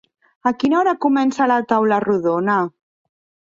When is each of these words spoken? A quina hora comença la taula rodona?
A 0.51 0.53
quina 0.63 0.79
hora 0.79 0.93
comença 1.05 1.49
la 1.53 1.59
taula 1.75 2.03
rodona? 2.09 2.59